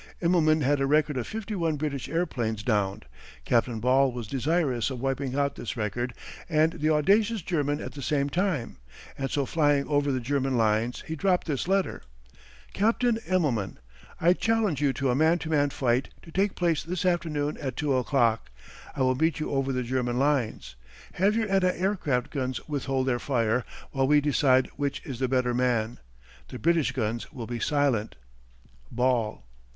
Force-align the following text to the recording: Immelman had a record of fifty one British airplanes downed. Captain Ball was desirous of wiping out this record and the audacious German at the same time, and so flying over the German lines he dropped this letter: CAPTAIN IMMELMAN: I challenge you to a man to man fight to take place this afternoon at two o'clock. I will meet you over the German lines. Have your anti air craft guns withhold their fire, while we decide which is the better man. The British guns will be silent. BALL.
Immelman 0.19 0.61
had 0.61 0.81
a 0.81 0.87
record 0.87 1.15
of 1.15 1.27
fifty 1.27 1.53
one 1.53 1.75
British 1.75 2.09
airplanes 2.09 2.63
downed. 2.63 3.05
Captain 3.45 3.79
Ball 3.79 4.11
was 4.11 4.25
desirous 4.25 4.89
of 4.89 4.99
wiping 4.99 5.35
out 5.35 5.53
this 5.53 5.77
record 5.77 6.15
and 6.49 6.73
the 6.73 6.89
audacious 6.89 7.43
German 7.43 7.79
at 7.79 7.91
the 7.91 8.01
same 8.01 8.27
time, 8.27 8.77
and 9.15 9.29
so 9.29 9.45
flying 9.45 9.87
over 9.87 10.11
the 10.11 10.19
German 10.19 10.57
lines 10.57 11.03
he 11.05 11.15
dropped 11.15 11.45
this 11.45 11.67
letter: 11.67 12.01
CAPTAIN 12.73 13.19
IMMELMAN: 13.27 13.77
I 14.19 14.33
challenge 14.33 14.81
you 14.81 14.91
to 14.93 15.11
a 15.11 15.15
man 15.15 15.37
to 15.37 15.51
man 15.51 15.69
fight 15.69 16.09
to 16.23 16.31
take 16.31 16.55
place 16.55 16.81
this 16.81 17.05
afternoon 17.05 17.55
at 17.59 17.77
two 17.77 17.93
o'clock. 17.95 18.49
I 18.95 19.01
will 19.03 19.13
meet 19.13 19.39
you 19.39 19.51
over 19.51 19.71
the 19.71 19.83
German 19.83 20.17
lines. 20.17 20.75
Have 21.13 21.35
your 21.35 21.47
anti 21.51 21.69
air 21.73 21.95
craft 21.95 22.31
guns 22.31 22.59
withhold 22.67 23.05
their 23.05 23.19
fire, 23.19 23.63
while 23.91 24.07
we 24.07 24.19
decide 24.19 24.65
which 24.77 25.05
is 25.05 25.19
the 25.19 25.27
better 25.27 25.53
man. 25.53 25.99
The 26.47 26.57
British 26.57 26.91
guns 26.91 27.31
will 27.31 27.45
be 27.45 27.59
silent. 27.59 28.15
BALL. 28.91 29.45